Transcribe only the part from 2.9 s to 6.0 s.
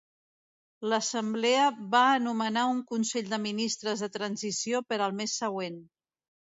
consell de ministres de transició per al mes següent.